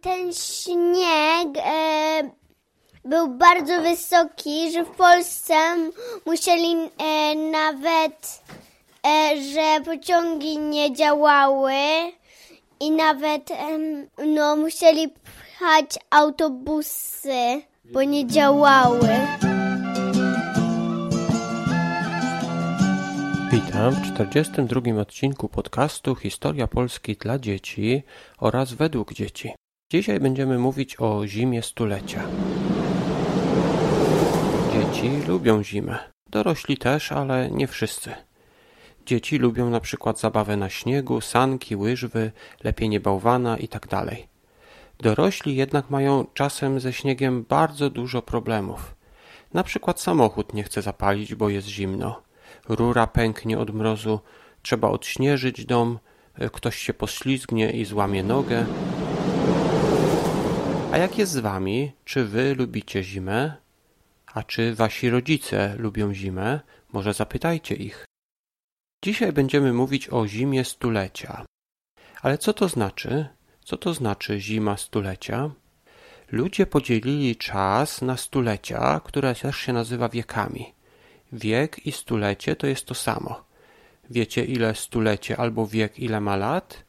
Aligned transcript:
Ten 0.00 0.32
śnieg 0.32 1.48
był 3.04 3.28
bardzo 3.28 3.82
wysoki, 3.82 4.72
że 4.72 4.84
w 4.84 4.90
Polsce 4.90 5.54
musieli 6.26 6.76
e, 6.98 7.34
nawet, 7.34 8.42
e, 9.06 9.42
że 9.42 9.84
pociągi 9.84 10.58
nie 10.58 10.92
działały 10.92 11.72
i 12.80 12.90
nawet 12.90 13.48
no, 14.26 14.56
musieli 14.56 15.08
pchać 15.08 15.98
autobusy, 16.10 17.62
bo 17.84 18.02
nie 18.02 18.26
działały. 18.26 19.08
Witam 23.54 23.94
w 23.94 24.14
42 24.14 25.00
odcinku 25.00 25.48
podcastu 25.48 26.14
Historia 26.14 26.66
Polski 26.66 27.16
dla 27.16 27.38
dzieci 27.38 28.02
oraz 28.38 28.72
według 28.72 29.12
dzieci. 29.12 29.54
Dzisiaj 29.92 30.20
będziemy 30.20 30.58
mówić 30.58 31.00
o 31.00 31.26
zimie 31.26 31.62
stulecia. 31.62 32.22
Dzieci 34.72 35.26
lubią 35.28 35.62
zimę. 35.62 35.98
Dorośli 36.30 36.78
też, 36.78 37.12
ale 37.12 37.50
nie 37.50 37.66
wszyscy. 37.66 38.14
Dzieci 39.06 39.38
lubią 39.38 39.70
na 39.70 39.80
przykład 39.80 40.20
zabawę 40.20 40.56
na 40.56 40.70
śniegu, 40.70 41.20
sanki, 41.20 41.76
łyżwy, 41.76 42.32
lepienie 42.64 43.00
bałwana 43.00 43.56
itd. 43.56 44.06
Dorośli 44.98 45.56
jednak 45.56 45.90
mają 45.90 46.26
czasem 46.34 46.80
ze 46.80 46.92
śniegiem 46.92 47.44
bardzo 47.48 47.90
dużo 47.90 48.22
problemów. 48.22 48.94
Na 49.52 49.62
przykład 49.62 50.00
samochód 50.00 50.54
nie 50.54 50.62
chce 50.62 50.82
zapalić, 50.82 51.34
bo 51.34 51.48
jest 51.48 51.68
zimno. 51.68 52.24
Rura 52.68 53.06
pęknie 53.06 53.58
od 53.58 53.74
mrozu, 53.74 54.20
trzeba 54.62 54.88
odśnieżyć 54.88 55.66
dom, 55.66 55.98
ktoś 56.52 56.76
się 56.78 56.94
poślizgnie 56.94 57.70
i 57.70 57.84
złamie 57.84 58.24
nogę. 58.24 58.66
A 60.92 60.98
jak 60.98 61.18
jest 61.18 61.32
z 61.32 61.38
wami? 61.38 61.92
Czy 62.04 62.24
wy 62.24 62.54
lubicie 62.54 63.02
zimę? 63.02 63.56
A 64.34 64.42
czy 64.42 64.74
wasi 64.74 65.10
rodzice 65.10 65.74
lubią 65.78 66.14
zimę? 66.14 66.60
Może 66.92 67.14
zapytajcie 67.14 67.74
ich. 67.74 68.04
Dzisiaj 69.04 69.32
będziemy 69.32 69.72
mówić 69.72 70.08
o 70.08 70.26
zimie 70.26 70.64
stulecia. 70.64 71.44
Ale 72.22 72.38
co 72.38 72.52
to 72.52 72.68
znaczy? 72.68 73.26
Co 73.64 73.76
to 73.76 73.94
znaczy 73.94 74.40
zima 74.40 74.76
stulecia? 74.76 75.50
Ludzie 76.32 76.66
podzielili 76.66 77.36
czas 77.36 78.02
na 78.02 78.16
stulecia, 78.16 79.00
które 79.04 79.34
też 79.34 79.56
się 79.56 79.72
nazywa 79.72 80.08
wiekami. 80.08 80.74
Wiek 81.32 81.86
i 81.86 81.92
stulecie 81.92 82.56
to 82.56 82.66
jest 82.66 82.86
to 82.86 82.94
samo. 82.94 83.44
Wiecie 84.10 84.44
ile 84.44 84.74
stulecie 84.74 85.36
albo 85.36 85.66
wiek 85.66 85.98
ile 85.98 86.20
ma 86.20 86.36
lat? 86.36 86.84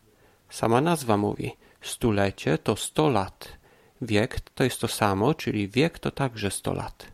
Sama 0.50 0.82
nazwa 0.82 1.18
mówi. 1.18 1.58
Stulecie 1.82 2.58
to 2.58 2.76
100 2.76 3.10
lat. 3.10 3.58
Wiek 4.02 4.40
to 4.40 4.64
jest 4.64 4.82
to 4.82 4.88
samo, 4.88 5.34
czyli 5.34 5.68
wiek 5.68 6.00
to 6.00 6.12
także 6.12 6.52
100 6.52 6.74
lat. 6.74 7.12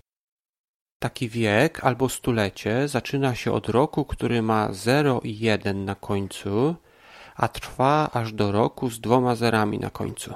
Taki 1.00 1.30
wiek 1.30 1.84
albo 1.86 2.10
stulecie 2.10 2.88
zaczyna 2.88 3.36
się 3.36 3.52
od 3.52 3.70
roku, 3.70 4.06
który 4.06 4.42
ma 4.42 4.74
0 4.74 5.22
i 5.24 5.40
1 5.40 5.86
na 5.86 5.96
końcu, 5.96 6.76
a 7.36 7.48
trwa 7.48 8.10
aż 8.14 8.34
do 8.34 8.52
roku 8.52 8.90
z 8.90 9.00
dwoma 9.00 9.36
zerami 9.36 9.80
na 9.80 9.90
końcu. 9.90 10.34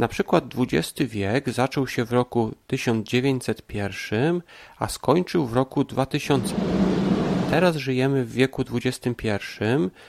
Na 0.00 0.08
przykład 0.08 0.44
XX 0.58 1.10
wiek 1.10 1.50
zaczął 1.50 1.86
się 1.86 2.04
w 2.04 2.12
roku 2.12 2.52
1901, 2.66 4.42
a 4.78 4.88
skończył 4.88 5.46
w 5.46 5.52
roku 5.52 5.84
2000. 5.84 6.54
Teraz 7.50 7.76
żyjemy 7.76 8.24
w 8.24 8.32
wieku 8.32 8.64
XXI, 8.74 9.24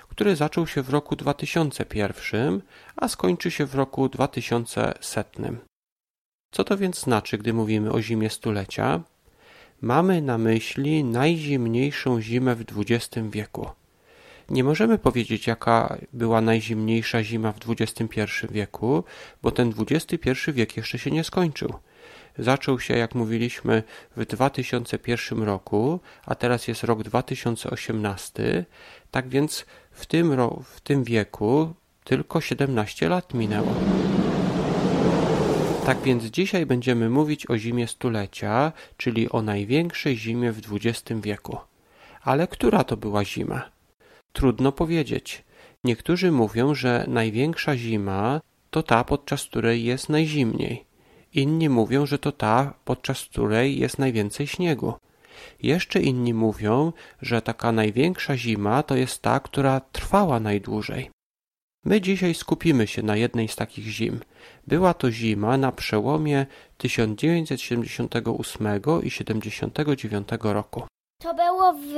który 0.09 0.35
zaczął 0.35 0.67
się 0.67 0.81
w 0.81 0.89
roku 0.89 1.15
2001, 1.15 2.61
a 2.95 3.07
skończy 3.07 3.51
się 3.51 3.65
w 3.65 3.75
roku 3.75 4.09
2100. 4.09 5.43
Co 6.51 6.63
to 6.63 6.77
więc 6.77 6.99
znaczy, 6.99 7.37
gdy 7.37 7.53
mówimy 7.53 7.91
o 7.91 8.01
zimie 8.01 8.29
stulecia? 8.29 9.01
Mamy 9.81 10.21
na 10.21 10.37
myśli 10.37 11.03
najzimniejszą 11.03 12.21
zimę 12.21 12.55
w 12.55 12.65
XX 12.77 13.27
wieku. 13.29 13.80
Nie 14.51 14.63
możemy 14.63 14.97
powiedzieć, 14.97 15.47
jaka 15.47 15.97
była 16.13 16.41
najzimniejsza 16.41 17.23
zima 17.23 17.51
w 17.51 17.57
XXI 17.69 18.21
wieku, 18.49 19.03
bo 19.41 19.51
ten 19.51 19.73
XXI 19.89 20.51
wiek 20.53 20.77
jeszcze 20.77 20.99
się 20.99 21.11
nie 21.11 21.23
skończył. 21.23 21.73
Zaczął 22.37 22.79
się, 22.79 22.97
jak 22.97 23.15
mówiliśmy, 23.15 23.83
w 24.17 24.25
2001 24.25 25.43
roku, 25.43 25.99
a 26.25 26.35
teraz 26.35 26.67
jest 26.67 26.83
rok 26.83 27.03
2018, 27.03 28.65
tak 29.11 29.29
więc 29.29 29.65
w 29.91 30.05
tym, 30.05 30.37
w 30.63 30.81
tym 30.81 31.03
wieku 31.03 31.73
tylko 32.03 32.41
17 32.41 33.09
lat 33.09 33.33
minęło. 33.33 33.73
Tak 35.85 36.01
więc 36.01 36.23
dzisiaj 36.23 36.65
będziemy 36.65 37.09
mówić 37.09 37.49
o 37.49 37.57
zimie 37.57 37.87
stulecia, 37.87 38.71
czyli 38.97 39.29
o 39.29 39.41
największej 39.41 40.17
zimie 40.17 40.51
w 40.51 40.61
XX 40.73 41.21
wieku. 41.21 41.57
Ale 42.21 42.47
która 42.47 42.83
to 42.83 42.97
była 42.97 43.25
zima? 43.25 43.80
Trudno 44.33 44.71
powiedzieć. 44.71 45.43
Niektórzy 45.83 46.31
mówią, 46.31 46.75
że 46.75 47.05
największa 47.07 47.77
zima 47.77 48.41
to 48.69 48.83
ta, 48.83 49.03
podczas 49.03 49.43
której 49.43 49.83
jest 49.83 50.09
najzimniej. 50.09 50.85
Inni 51.33 51.69
mówią, 51.69 52.05
że 52.05 52.19
to 52.19 52.31
ta, 52.31 52.73
podczas 52.85 53.25
której 53.25 53.79
jest 53.79 53.99
najwięcej 53.99 54.47
śniegu. 54.47 54.93
Jeszcze 55.63 56.01
inni 56.01 56.33
mówią, 56.33 56.93
że 57.21 57.41
taka 57.41 57.71
największa 57.71 58.37
zima 58.37 58.83
to 58.83 58.95
jest 58.95 59.21
ta, 59.21 59.39
która 59.39 59.79
trwała 59.79 60.39
najdłużej. 60.39 61.09
My 61.85 62.01
dzisiaj 62.01 62.33
skupimy 62.33 62.87
się 62.87 63.03
na 63.03 63.15
jednej 63.15 63.47
z 63.47 63.55
takich 63.55 63.85
zim. 63.85 64.19
Była 64.67 64.93
to 64.93 65.11
zima 65.11 65.57
na 65.57 65.71
przełomie 65.71 66.45
1978 66.77 68.67
i 69.03 69.11
79 69.11 70.27
roku. 70.41 70.83
To 71.21 71.33
było 71.33 71.73
w 71.73 71.95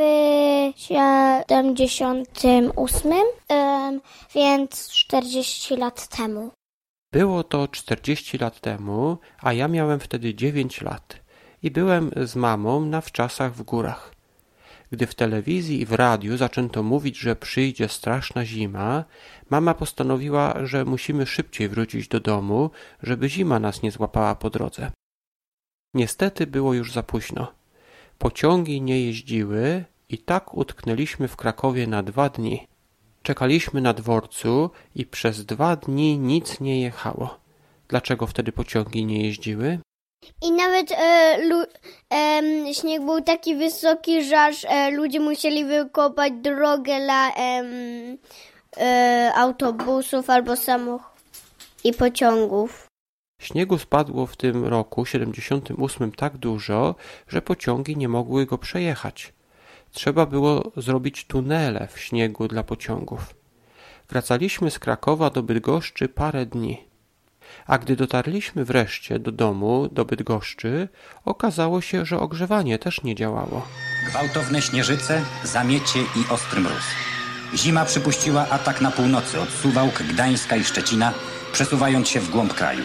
78, 0.75 3.13
em, 3.49 4.01
więc 4.35 4.89
40 4.89 5.75
lat 5.75 6.07
temu. 6.07 6.51
Było 7.13 7.43
to 7.43 7.67
40 7.67 8.37
lat 8.37 8.59
temu, 8.59 9.17
a 9.41 9.53
ja 9.53 9.67
miałem 9.67 9.99
wtedy 9.99 10.35
9 10.35 10.81
lat 10.81 11.19
i 11.63 11.71
byłem 11.71 12.11
z 12.23 12.35
mamą 12.35 12.85
na 12.85 13.01
wczasach 13.01 13.53
w 13.53 13.63
górach. 13.63 14.15
Gdy 14.91 15.07
w 15.07 15.15
telewizji 15.15 15.81
i 15.81 15.85
w 15.85 15.93
radiu 15.93 16.37
zaczęto 16.37 16.83
mówić, 16.83 17.17
że 17.17 17.35
przyjdzie 17.35 17.87
straszna 17.87 18.45
zima, 18.45 19.03
mama 19.49 19.73
postanowiła, 19.73 20.65
że 20.65 20.85
musimy 20.85 21.25
szybciej 21.25 21.69
wrócić 21.69 22.07
do 22.07 22.19
domu, 22.19 22.69
żeby 23.03 23.29
zima 23.29 23.59
nas 23.59 23.81
nie 23.81 23.91
złapała 23.91 24.35
po 24.35 24.49
drodze. 24.49 24.91
Niestety 25.93 26.47
było 26.47 26.73
już 26.73 26.91
za 26.91 27.03
późno. 27.03 27.62
Pociągi 28.23 28.81
nie 28.81 29.01
jeździły 29.01 29.83
i 30.09 30.17
tak 30.17 30.53
utknęliśmy 30.53 31.27
w 31.27 31.35
Krakowie 31.35 31.87
na 31.87 32.03
dwa 32.03 32.29
dni. 32.29 32.67
Czekaliśmy 33.23 33.81
na 33.81 33.93
dworcu 33.93 34.69
i 34.95 35.05
przez 35.05 35.45
dwa 35.45 35.75
dni 35.75 36.17
nic 36.17 36.59
nie 36.59 36.81
jechało. 36.81 37.39
Dlaczego 37.87 38.27
wtedy 38.27 38.51
pociągi 38.51 39.05
nie 39.05 39.25
jeździły? 39.25 39.79
I 40.41 40.51
nawet 40.51 40.91
e, 40.91 41.37
lu, 41.47 41.63
em, 42.09 42.73
śnieg 42.73 43.05
był 43.05 43.21
taki 43.21 43.55
wysoki, 43.55 44.23
że 44.23 44.41
aż 44.41 44.65
e, 44.65 44.91
ludzie 44.91 45.19
musieli 45.19 45.65
wykopać 45.65 46.33
drogę 46.33 46.99
dla 47.05 47.31
e, 48.77 49.33
autobusów 49.35 50.29
albo 50.29 50.55
samochodów 50.55 51.13
i 51.83 51.93
pociągów. 51.93 52.92
Śniegu 53.43 53.77
spadło 53.77 54.25
w 54.25 54.37
tym 54.37 54.65
roku 54.65 55.05
78 55.05 56.11
tak 56.11 56.37
dużo, 56.37 56.95
że 57.27 57.41
pociągi 57.41 57.97
nie 57.97 58.09
mogły 58.09 58.45
go 58.45 58.57
przejechać. 58.57 59.33
Trzeba 59.91 60.25
było 60.25 60.71
zrobić 60.77 61.25
tunele 61.25 61.87
w 61.93 61.99
śniegu 61.99 62.47
dla 62.47 62.63
pociągów. 62.63 63.35
Wracaliśmy 64.09 64.71
z 64.71 64.79
Krakowa 64.79 65.29
do 65.29 65.43
Bydgoszczy 65.43 66.09
parę 66.09 66.45
dni. 66.45 66.77
A 67.67 67.77
gdy 67.77 67.95
dotarliśmy 67.95 68.65
wreszcie 68.65 69.19
do 69.19 69.31
domu, 69.31 69.89
do 69.91 70.05
Bydgoszczy, 70.05 70.87
okazało 71.25 71.81
się, 71.81 72.05
że 72.05 72.19
ogrzewanie 72.19 72.79
też 72.79 73.03
nie 73.03 73.15
działało. 73.15 73.67
Gwałtowne 74.09 74.61
śnieżyce, 74.61 75.25
zamiecie 75.43 75.99
i 75.99 76.33
ostry 76.33 76.61
mróz. 76.61 76.85
Zima 77.55 77.85
przypuściła 77.85 78.49
atak 78.49 78.81
na 78.81 78.91
północy 78.91 79.41
od 79.41 79.49
Suwałk, 79.49 80.03
Gdańska 80.03 80.55
i 80.55 80.63
Szczecina, 80.63 81.13
przesuwając 81.53 82.09
się 82.09 82.19
w 82.19 82.29
głąb 82.29 82.53
kraju. 82.53 82.83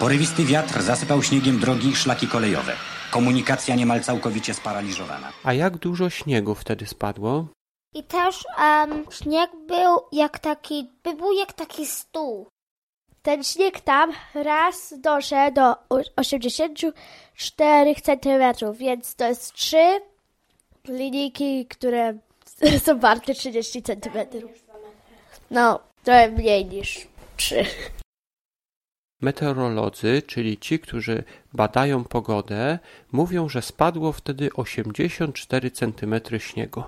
Porywisty 0.00 0.44
wiatr 0.44 0.82
zasypał 0.82 1.22
śniegiem 1.22 1.58
drogi 1.58 1.88
i 1.88 1.96
szlaki 1.96 2.28
kolejowe. 2.28 2.72
Komunikacja 3.10 3.74
niemal 3.74 4.00
całkowicie 4.00 4.54
sparaliżowana. 4.54 5.32
A 5.44 5.52
jak 5.52 5.76
dużo 5.78 6.10
śniegu 6.10 6.54
wtedy 6.54 6.86
spadło? 6.86 7.46
I 7.94 8.02
też 8.04 8.44
em, 8.58 9.04
śnieg 9.10 9.50
był 9.68 9.98
jak 10.12 10.38
taki, 10.38 10.90
by 11.02 11.14
był 11.14 11.32
jak 11.32 11.52
taki 11.52 11.86
stół. 11.86 12.48
Ten 13.22 13.44
śnieg 13.44 13.80
tam 13.80 14.12
raz 14.34 14.94
doszedł 14.98 15.54
do 15.54 15.70
o- 15.70 16.02
84 16.16 17.94
cm, 17.94 18.42
więc 18.74 19.14
to 19.14 19.24
jest 19.28 19.52
trzy 19.52 20.00
linijki, 20.88 21.66
które 21.66 22.14
są 22.84 22.98
warte 22.98 23.34
30 23.34 23.82
cm. 23.82 24.18
No, 25.50 25.80
trochę 26.04 26.30
mniej 26.30 26.66
niż 26.66 27.06
trzy. 27.36 27.64
Meteorolodzy, 29.20 30.22
czyli 30.26 30.58
ci, 30.58 30.78
którzy 30.78 31.24
badają 31.52 32.04
pogodę, 32.04 32.78
mówią, 33.12 33.48
że 33.48 33.62
spadło 33.62 34.12
wtedy 34.12 34.50
84 34.54 35.70
cm 35.70 36.14
śniegu. 36.38 36.82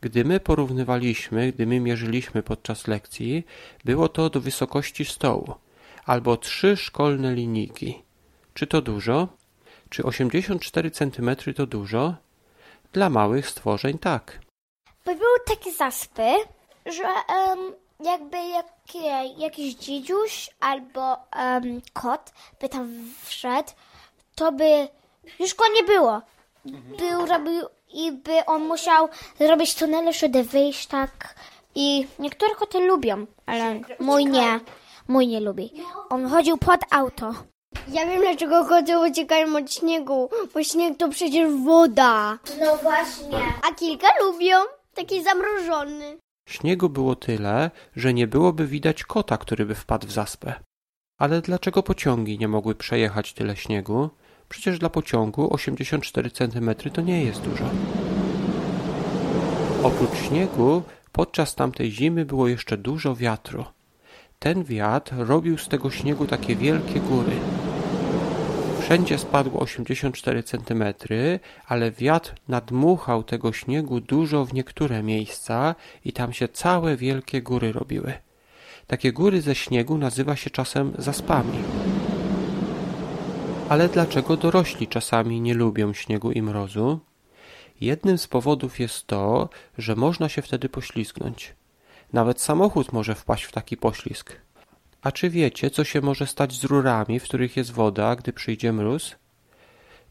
Gdy 0.00 0.24
my 0.24 0.40
porównywaliśmy, 0.40 1.52
gdy 1.52 1.66
my 1.66 1.80
mierzyliśmy 1.80 2.42
podczas 2.42 2.86
lekcji, 2.86 3.46
było 3.84 4.08
to 4.08 4.30
do 4.30 4.40
wysokości 4.40 5.04
stołu, 5.04 5.54
albo 6.04 6.36
trzy 6.36 6.76
szkolne 6.76 7.34
linijki. 7.34 8.02
Czy 8.54 8.66
to 8.66 8.82
dużo? 8.82 9.28
Czy 9.88 10.02
84 10.02 10.90
cm 10.90 11.36
to 11.56 11.66
dużo? 11.66 12.14
Dla 12.92 13.10
małych 13.10 13.48
stworzeń 13.48 13.98
tak. 13.98 14.40
Były 15.04 15.40
takie 15.46 15.72
zaspy, 15.72 16.34
że 16.86 17.04
em, 17.04 17.72
jakby 18.00 18.36
jakie, 18.36 19.34
jakiś 19.36 19.74
dziedziuś 19.74 20.50
albo 20.60 21.16
em, 21.32 21.80
kot 21.92 22.32
by 22.60 22.68
tam 22.68 23.10
wszedł, 23.24 23.70
to 24.34 24.52
by 24.52 24.88
już 25.38 25.54
go 25.54 25.64
nie 25.74 25.82
było. 25.82 26.22
Był, 26.98 27.26
robił 27.26 27.62
i 27.92 28.12
by 28.12 28.44
on 28.46 28.64
musiał 28.66 29.08
zrobić 29.40 29.74
tunele, 29.74 30.12
żeby 30.12 30.42
wyjść 30.44 30.86
tak. 30.86 31.34
I 31.74 32.06
niektóre 32.18 32.54
koty 32.54 32.80
lubią, 32.80 33.26
ale 33.46 33.80
mój 34.00 34.26
nie. 34.26 34.60
Mój 35.08 35.26
nie 35.26 35.40
lubi. 35.40 35.72
On 36.10 36.28
chodził 36.28 36.58
pod 36.58 36.80
auto. 36.90 37.32
Ja 37.88 38.06
wiem, 38.06 38.20
dlaczego 38.20 38.64
koty 38.64 38.98
uciekają 38.98 39.56
od 39.56 39.72
śniegu, 39.72 40.30
bo 40.54 40.62
śnieg 40.64 40.98
to 40.98 41.08
przecież 41.08 41.52
woda. 41.64 42.38
No 42.60 42.76
właśnie. 42.76 43.38
A 43.70 43.74
kilka 43.74 44.08
lubią, 44.20 44.56
taki 44.94 45.22
zamrożony. 45.22 46.18
Śniegu 46.46 46.88
było 46.88 47.16
tyle, 47.16 47.70
że 47.96 48.14
nie 48.14 48.26
byłoby 48.26 48.66
widać 48.66 49.04
kota, 49.04 49.38
który 49.38 49.66
by 49.66 49.74
wpadł 49.74 50.06
w 50.06 50.12
zaspę. 50.12 50.54
Ale 51.18 51.40
dlaczego 51.40 51.82
pociągi 51.82 52.38
nie 52.38 52.48
mogły 52.48 52.74
przejechać 52.74 53.32
tyle 53.32 53.56
śniegu? 53.56 54.10
Przecież 54.48 54.78
dla 54.78 54.90
pociągu 54.90 55.54
84 55.54 56.30
cm 56.30 56.74
to 56.92 57.00
nie 57.00 57.24
jest 57.24 57.40
dużo. 57.40 57.64
Oprócz 59.82 60.18
śniegu, 60.28 60.82
podczas 61.12 61.54
tamtej 61.54 61.90
zimy 61.90 62.24
było 62.24 62.48
jeszcze 62.48 62.76
dużo 62.76 63.16
wiatru. 63.16 63.64
Ten 64.38 64.64
wiatr 64.64 65.14
robił 65.18 65.58
z 65.58 65.68
tego 65.68 65.90
śniegu 65.90 66.26
takie 66.26 66.56
wielkie 66.56 67.00
góry. 67.00 67.36
Wszędzie 68.86 69.18
spadło 69.18 69.60
84 69.60 70.42
cm, 70.42 70.84
ale 71.66 71.90
wiatr 71.90 72.34
nadmuchał 72.48 73.22
tego 73.22 73.52
śniegu 73.52 74.00
dużo 74.00 74.44
w 74.44 74.54
niektóre 74.54 75.02
miejsca 75.02 75.74
i 76.04 76.12
tam 76.12 76.32
się 76.32 76.48
całe 76.48 76.96
wielkie 76.96 77.42
góry 77.42 77.72
robiły. 77.72 78.12
Takie 78.86 79.12
góry 79.12 79.40
ze 79.40 79.54
śniegu 79.54 79.98
nazywa 79.98 80.36
się 80.36 80.50
czasem 80.50 80.92
zaspami. 80.98 81.58
Ale 83.68 83.88
dlaczego 83.88 84.36
dorośli 84.36 84.88
czasami 84.88 85.40
nie 85.40 85.54
lubią 85.54 85.92
śniegu 85.92 86.32
i 86.32 86.42
mrozu? 86.42 87.00
Jednym 87.80 88.18
z 88.18 88.26
powodów 88.26 88.80
jest 88.80 89.06
to, 89.06 89.48
że 89.78 89.96
można 89.96 90.28
się 90.28 90.42
wtedy 90.42 90.68
poślizgnąć. 90.68 91.54
Nawet 92.12 92.40
samochód 92.40 92.92
może 92.92 93.14
wpaść 93.14 93.44
w 93.44 93.52
taki 93.52 93.76
poślizg. 93.76 94.45
A 95.06 95.12
czy 95.12 95.30
wiecie, 95.30 95.70
co 95.70 95.84
się 95.84 96.00
może 96.00 96.26
stać 96.26 96.52
z 96.52 96.64
rurami, 96.64 97.20
w 97.20 97.24
których 97.24 97.56
jest 97.56 97.72
woda, 97.72 98.16
gdy 98.16 98.32
przyjdzie 98.32 98.72
mróz? 98.72 99.16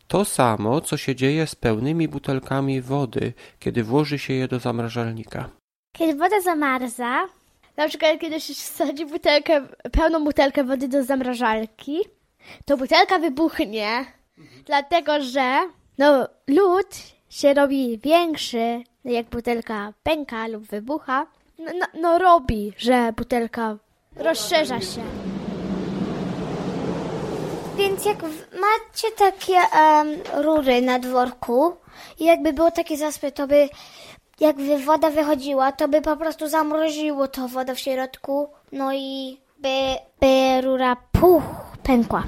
To 0.07 0.25
samo, 0.25 0.81
co 0.81 0.97
się 0.97 1.15
dzieje 1.15 1.47
z 1.47 1.55
pełnymi 1.55 2.07
butelkami 2.07 2.81
wody, 2.81 3.33
kiedy 3.59 3.83
włoży 3.83 4.19
się 4.19 4.33
je 4.33 4.47
do 4.47 4.59
zamrażalnika. 4.59 5.49
Kiedy 5.91 6.15
woda 6.15 6.41
zamarza, 6.41 7.27
na 7.77 7.87
przykład 7.87 8.19
kiedy 8.19 8.41
się 8.41 8.53
wsadzi 8.53 9.05
butelkę, 9.05 9.67
pełną 9.91 10.23
butelkę 10.23 10.63
wody 10.63 10.87
do 10.87 11.03
zamrażalki, 11.03 11.99
to 12.65 12.77
butelka 12.77 13.19
wybuchnie, 13.19 14.05
dlatego 14.65 15.21
że 15.21 15.69
no, 15.97 16.27
lód 16.47 16.95
się 17.29 17.53
robi 17.53 17.97
większy, 17.97 18.83
jak 19.05 19.25
butelka 19.29 19.93
pęka 20.03 20.47
lub 20.47 20.63
wybucha. 20.63 21.27
No, 21.59 21.71
no, 21.79 21.85
no 22.01 22.17
robi, 22.17 22.73
że 22.77 23.13
butelka 23.17 23.77
rozszerza 24.15 24.81
się. 24.81 25.01
Więc 27.77 28.05
jak 28.05 28.23
macie 28.53 29.11
takie 29.17 29.57
em, 29.79 30.07
rury 30.43 30.81
na 30.81 30.99
dworku 30.99 31.73
i 32.19 32.25
jakby 32.25 32.53
było 32.53 32.71
takie 32.71 32.97
zaspy, 32.97 33.31
to 33.31 33.47
by 33.47 33.69
jakby 34.39 34.79
woda 34.79 35.09
wychodziła, 35.09 35.71
to 35.71 35.87
by 35.87 36.01
po 36.01 36.17
prostu 36.17 36.47
zamroziło 36.49 37.27
to 37.27 37.47
woda 37.47 37.75
w 37.75 37.79
środku, 37.79 38.49
no 38.71 38.93
i 38.93 39.37
by, 39.61 39.95
by 40.19 40.61
rura 40.61 40.95
puch, 41.11 41.43
pękła. 41.83 42.23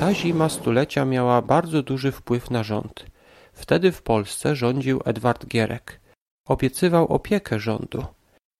Ta 0.00 0.14
zima 0.14 0.48
stulecia 0.48 1.04
miała 1.04 1.42
bardzo 1.42 1.82
duży 1.82 2.12
wpływ 2.12 2.50
na 2.50 2.62
rząd. 2.62 3.04
Wtedy 3.52 3.92
w 3.92 4.02
Polsce 4.02 4.56
rządził 4.56 5.00
Edward 5.04 5.46
Gierek. 5.46 6.00
Obiecywał 6.46 7.06
opiekę 7.06 7.60
rządu. 7.60 8.04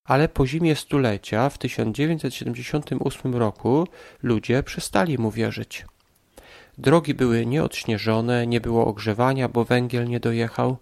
Ale 0.08 0.28
po 0.28 0.46
zimie 0.46 0.76
stulecia 0.76 1.48
w 1.50 1.58
1978 1.58 3.34
roku 3.34 3.88
ludzie 4.22 4.62
przestali 4.62 5.18
mu 5.18 5.30
wierzyć. 5.30 5.86
Drogi 6.78 7.14
były 7.14 7.46
nieodśnieżone, 7.46 8.46
nie 8.46 8.60
było 8.60 8.86
ogrzewania, 8.86 9.48
bo 9.48 9.64
węgiel 9.64 10.08
nie 10.08 10.20
dojechał. 10.20 10.76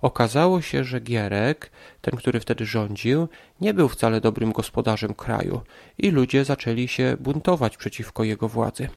Okazało 0.00 0.60
się, 0.60 0.84
że 0.84 1.00
Gierek, 1.00 1.70
ten, 2.00 2.16
który 2.16 2.40
wtedy 2.40 2.66
rządził, 2.66 3.28
nie 3.60 3.74
był 3.74 3.88
wcale 3.88 4.20
dobrym 4.20 4.52
gospodarzem 4.52 5.14
kraju 5.14 5.60
i 5.98 6.10
ludzie 6.10 6.44
zaczęli 6.44 6.88
się 6.88 7.16
buntować 7.20 7.76
przeciwko 7.76 8.24
jego 8.24 8.48
władzy. 8.48 8.88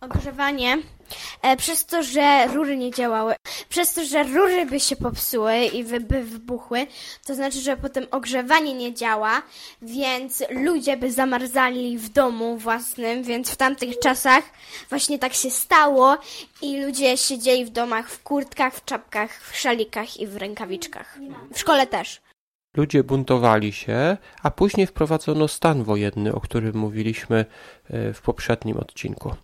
Ogrzewanie, 0.00 0.78
e, 1.42 1.56
przez 1.56 1.86
to, 1.86 2.02
że 2.02 2.46
rury 2.46 2.76
nie 2.76 2.90
działały, 2.90 3.34
przez 3.68 3.94
to, 3.94 4.04
że 4.04 4.22
rury 4.22 4.66
by 4.66 4.80
się 4.80 4.96
popsuły 4.96 5.64
i 5.64 5.84
by 5.84 6.24
wybuchły, 6.24 6.86
to 7.26 7.34
znaczy, 7.34 7.60
że 7.60 7.76
potem 7.76 8.06
ogrzewanie 8.10 8.74
nie 8.74 8.94
działa, 8.94 9.42
więc 9.82 10.44
ludzie 10.50 10.96
by 10.96 11.12
zamarzali 11.12 11.98
w 11.98 12.08
domu 12.08 12.56
własnym, 12.56 13.22
więc 13.22 13.50
w 13.50 13.56
tamtych 13.56 13.98
czasach 13.98 14.44
właśnie 14.88 15.18
tak 15.18 15.34
się 15.34 15.50
stało 15.50 16.16
i 16.62 16.82
ludzie 16.82 17.16
siedzieli 17.16 17.64
w 17.64 17.70
domach 17.70 18.10
w 18.10 18.22
kurtkach, 18.22 18.74
w 18.74 18.84
czapkach, 18.84 19.40
w 19.40 19.56
szalikach 19.56 20.20
i 20.20 20.26
w 20.26 20.36
rękawiczkach. 20.36 21.18
W 21.52 21.58
szkole 21.58 21.86
też. 21.86 22.20
Ludzie 22.76 23.04
buntowali 23.04 23.72
się, 23.72 24.16
a 24.42 24.50
później 24.50 24.86
wprowadzono 24.86 25.48
stan 25.48 25.84
wojenny, 25.84 26.34
o 26.34 26.40
którym 26.40 26.76
mówiliśmy 26.76 27.44
e, 27.90 28.12
w 28.12 28.22
poprzednim 28.22 28.76
odcinku. 28.76 29.34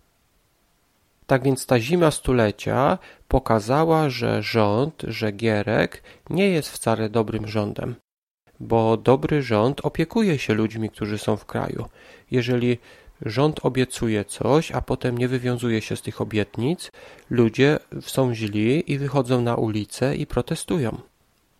Tak 1.33 1.43
więc 1.43 1.65
ta 1.65 1.79
zima 1.79 2.11
stulecia 2.11 2.97
pokazała, 3.27 4.09
że 4.09 4.43
rząd, 4.43 5.03
że 5.07 5.31
Gierek 5.31 6.03
nie 6.29 6.49
jest 6.49 6.69
wcale 6.69 7.09
dobrym 7.09 7.47
rządem, 7.47 7.95
bo 8.59 8.97
dobry 8.97 9.41
rząd 9.41 9.85
opiekuje 9.85 10.39
się 10.39 10.53
ludźmi, 10.53 10.89
którzy 10.89 11.17
są 11.17 11.37
w 11.37 11.45
kraju. 11.45 11.85
Jeżeli 12.31 12.77
rząd 13.21 13.65
obiecuje 13.65 14.25
coś, 14.25 14.71
a 14.71 14.81
potem 14.81 15.17
nie 15.17 15.27
wywiązuje 15.27 15.81
się 15.81 15.95
z 15.95 16.01
tych 16.01 16.21
obietnic, 16.21 16.91
ludzie 17.29 17.79
są 18.01 18.33
źli 18.33 18.91
i 18.91 18.97
wychodzą 18.97 19.41
na 19.41 19.55
ulicę 19.55 20.15
i 20.15 20.27
protestują. 20.27 20.97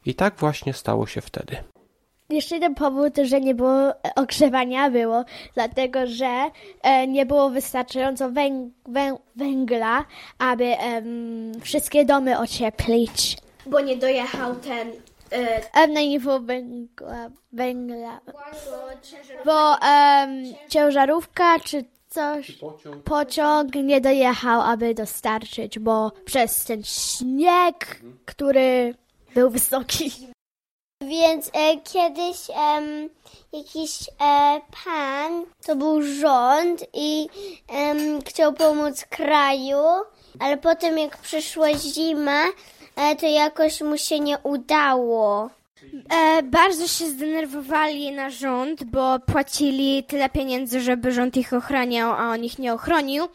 I 0.05 0.15
tak 0.15 0.35
właśnie 0.37 0.73
stało 0.73 1.07
się 1.07 1.21
wtedy. 1.21 1.72
Jeszcze 2.33 2.55
jeden 2.55 2.75
powód, 2.75 3.13
że 3.23 3.41
nie 3.41 3.55
było 3.55 3.89
e, 3.89 3.95
ogrzewania 4.15 4.89
było, 4.89 5.25
dlatego 5.53 6.07
że 6.07 6.49
e, 6.81 7.07
nie 7.07 7.25
było 7.25 7.49
wystarczająco 7.49 8.29
węg 8.29 8.73
wę 8.85 9.17
węgla, 9.35 10.05
aby 10.39 10.65
em, 10.65 11.51
wszystkie 11.61 12.05
domy 12.05 12.39
ocieplić. 12.39 13.37
Bo 13.65 13.79
nie 13.79 13.97
dojechał 13.97 14.55
ten... 14.55 14.91
E, 15.73 15.87
nie 15.87 16.19
było 16.19 16.39
węgla, 16.39 17.29
węgla. 17.51 18.19
bo 19.45 19.75
ciężarówka 20.69 21.59
czy 21.59 21.83
coś, 22.09 22.57
pociąg 23.05 23.75
nie 23.75 24.01
dojechał, 24.01 24.61
aby 24.61 24.93
dostarczyć, 24.93 25.79
bo 25.79 26.11
przez 26.25 26.65
ten 26.65 26.83
śnieg, 26.83 28.01
który 28.25 28.95
był 29.35 29.49
wysoki. 29.49 30.32
Więc 31.07 31.47
e, 31.53 31.77
kiedyś 31.77 32.37
jakiś 33.53 34.09
e, 34.21 34.61
pan, 34.85 35.45
to 35.65 35.75
był 35.75 36.01
rząd 36.01 36.85
i 36.93 37.27
chciał 38.25 38.53
pomóc 38.53 39.05
kraju, 39.09 39.77
ale 40.39 40.57
potem 40.57 40.97
jak 40.97 41.17
przyszła 41.17 41.73
zima, 41.73 42.43
e, 42.95 43.15
to 43.15 43.27
jakoś 43.27 43.81
mu 43.81 43.97
się 43.97 44.19
nie 44.19 44.37
udało. 44.37 45.49
E, 46.09 46.43
bardzo 46.43 46.87
się 46.87 47.05
zdenerwowali 47.09 48.11
na 48.11 48.29
rząd, 48.29 48.83
bo 48.83 49.19
płacili 49.19 50.03
tyle 50.03 50.29
pieniędzy, 50.29 50.81
żeby 50.81 51.11
rząd 51.11 51.37
ich 51.37 51.53
ochraniał, 51.53 52.11
a 52.11 52.29
on 52.29 52.43
ich 52.43 52.59
nie 52.59 52.73
ochronił, 52.73 53.27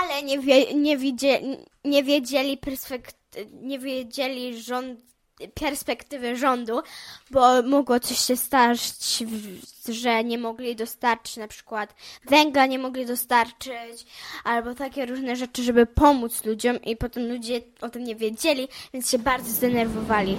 ale 0.00 0.22
nie, 0.22 0.38
wie, 0.38 0.74
nie, 0.74 0.96
widzie, 0.96 1.40
nie 1.84 2.04
wiedzieli 2.04 2.58
perspekt- 2.58 3.14
nie 3.62 3.78
wiedzieli 3.78 4.62
rząd, 4.62 5.00
perspektywy 5.54 6.36
rządu, 6.36 6.80
bo 7.30 7.62
mogło 7.62 8.00
coś 8.00 8.18
się 8.18 8.36
stać, 8.36 8.92
że 9.88 10.24
nie 10.24 10.38
mogli 10.38 10.76
dostarczyć 10.76 11.36
na 11.36 11.48
przykład 11.48 11.94
węgla, 12.28 12.66
nie 12.66 12.78
mogli 12.78 13.06
dostarczyć, 13.06 14.06
albo 14.44 14.74
takie 14.74 15.06
różne 15.06 15.36
rzeczy, 15.36 15.62
żeby 15.62 15.86
pomóc 15.86 16.44
ludziom 16.44 16.82
i 16.82 16.96
potem 16.96 17.28
ludzie 17.28 17.60
o 17.80 17.88
tym 17.88 18.04
nie 18.04 18.16
wiedzieli, 18.16 18.68
więc 18.92 19.10
się 19.10 19.18
bardzo 19.18 19.50
zdenerwowali. 19.50 20.36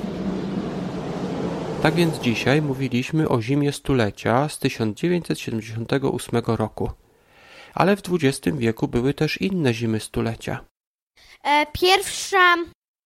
Tak 1.82 1.96
więc 1.96 2.20
dzisiaj 2.20 2.62
mówiliśmy 2.62 3.30
o 3.30 3.42
zimie 3.42 3.72
stulecia 3.72 4.50
z 4.50 4.60
1978 4.60 6.42
roku. 6.48 6.92
Ale 7.74 7.96
w 7.96 8.02
XX 8.12 8.58
wieku 8.58 8.88
były 8.88 9.14
też 9.14 9.42
inne 9.42 9.74
zimy 9.74 10.00
stulecia. 10.00 10.66
E, 11.44 11.66
pierwsza, 11.74 12.56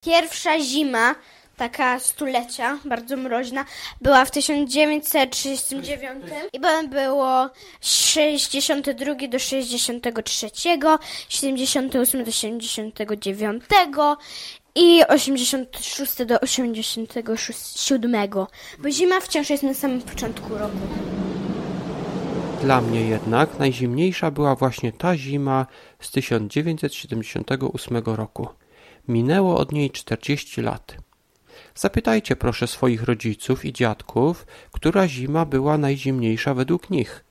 pierwsza 0.06 0.60
zima, 0.60 1.16
taka 1.60 2.00
stulecia, 2.00 2.78
bardzo 2.86 3.18
mroźna, 3.18 3.66
była 4.02 4.26
w 4.26 4.32
1939 4.32 6.24
i 6.54 6.60
było 6.90 7.50
62 7.82 9.16
do 9.30 9.40
63, 9.40 10.50
78 11.30 12.24
do 12.24 12.32
79 12.32 13.64
i 14.76 15.02
86 15.08 16.26
do 16.26 16.40
87, 16.40 18.30
bo 18.80 18.92
zima 18.92 19.20
wciąż 19.20 19.50
jest 19.50 19.64
na 19.64 19.74
samym 19.74 20.02
początku 20.02 20.58
roku. 20.58 20.78
Dla 22.62 22.82
mnie 22.82 23.02
jednak 23.02 23.60
najzimniejsza 23.60 24.32
była 24.32 24.56
właśnie 24.56 24.92
ta 24.92 25.18
zima 25.18 25.66
z 26.00 26.12
1978 26.12 27.98
roku. 28.06 28.48
Minęło 29.08 29.58
od 29.58 29.72
niej 29.72 29.92
40 29.92 30.62
lat. 30.62 31.09
Zapytajcie 31.76 32.36
proszę 32.36 32.68
swoich 32.68 33.04
rodziców 33.04 33.66
i 33.66 33.74
dziadków, 33.74 34.46
która 34.72 35.08
zima 35.08 35.46
była 35.46 35.78
najzimniejsza 35.78 36.54
według 36.54 36.90
nich. 36.90 37.24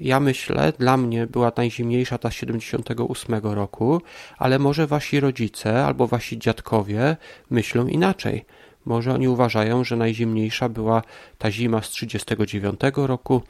Ja 0.00 0.20
myślę, 0.20 0.72
dla 0.78 0.96
mnie 0.96 1.26
była 1.26 1.52
najzimniejsza 1.56 2.18
ta 2.18 2.30
z 2.30 2.34
78 2.34 3.34
roku, 3.34 4.02
ale 4.38 4.58
może 4.58 4.86
wasi 4.86 5.20
rodzice 5.20 5.84
albo 5.84 6.06
wasi 6.06 6.38
dziadkowie 6.38 7.16
myślą 7.50 7.86
inaczej. 7.86 8.44
Może 8.84 9.14
oni 9.14 9.28
uważają, 9.28 9.84
że 9.84 9.96
najzimniejsza 9.96 10.68
była 10.68 11.02
ta 11.38 11.50
zima 11.50 11.82
z 11.82 11.88
39 11.88 12.80
roku, 12.96 13.42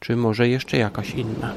czy 0.00 0.16
może 0.16 0.48
jeszcze 0.48 0.76
jakaś 0.76 1.10
inna. 1.10 1.54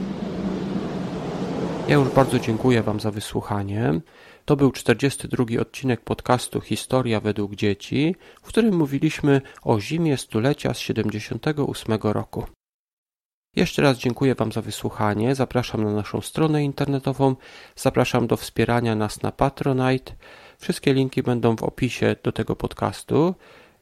Ja 1.88 1.96
już 1.96 2.10
bardzo 2.10 2.40
dziękuję 2.40 2.84
Wam 2.84 3.00
za 3.00 3.12
wysłuchanie. 3.12 4.02
To 4.46 4.56
był 4.56 4.72
42 4.72 5.62
odcinek 5.62 6.02
podcastu 6.02 6.62
Historia 6.62 7.20
według 7.20 7.56
dzieci, 7.56 8.16
w 8.42 8.48
którym 8.48 8.76
mówiliśmy 8.76 9.42
o 9.64 9.80
zimie 9.80 10.18
stulecia 10.18 10.74
z 10.74 10.80
78 10.80 11.98
roku. 12.04 12.46
Jeszcze 13.56 13.82
raz 13.82 13.98
dziękuję 13.98 14.36
Wam 14.36 14.52
za 14.52 14.62
wysłuchanie. 14.62 15.36
Zapraszam 15.36 15.84
na 15.84 15.94
naszą 15.94 16.22
stronę 16.22 16.64
internetową. 16.64 17.36
Zapraszam 17.76 18.28
do 18.28 18.38
wspierania 18.38 18.96
nas 18.96 19.22
na 19.22 19.32
Patronite. 19.32 20.14
Wszystkie 20.58 20.94
linki 20.94 21.24
będą 21.24 21.56
w 21.56 21.64
opisie 21.64 22.16
do 22.24 22.32
tego 22.32 22.56
podcastu. 22.56 23.36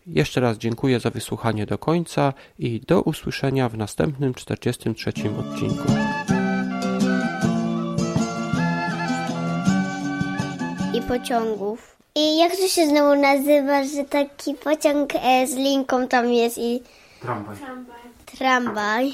Jeszcze 0.07 0.41
raz 0.41 0.57
dziękuję 0.57 0.99
za 0.99 1.09
wysłuchanie 1.09 1.65
do 1.65 1.77
końca 1.77 2.33
i 2.59 2.79
do 2.79 3.01
usłyszenia 3.01 3.69
w 3.69 3.77
następnym 3.77 4.33
43 4.33 5.13
odcinku. 5.39 5.93
I 10.95 11.01
pociągów. 11.01 11.95
I 12.15 12.37
jak 12.37 12.51
to 12.55 12.67
się 12.67 12.87
znowu 12.87 13.15
nazywa, 13.21 13.83
że 13.83 14.03
taki 14.03 14.53
pociąg 14.53 15.09
e, 15.15 15.47
z 15.47 15.55
linką 15.55 16.07
tam 16.07 16.33
jest 16.33 16.57
i 16.57 16.81
Tramwaj. 17.21 17.55
tramwaj. 18.25 19.13